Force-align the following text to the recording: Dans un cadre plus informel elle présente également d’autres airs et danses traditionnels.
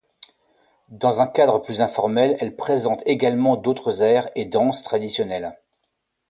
Dans 0.89 1.21
un 1.21 1.27
cadre 1.27 1.59
plus 1.59 1.79
informel 1.79 2.35
elle 2.39 2.55
présente 2.55 3.03
également 3.05 3.55
d’autres 3.55 4.01
airs 4.01 4.31
et 4.33 4.45
danses 4.45 4.81
traditionnels. 4.81 5.59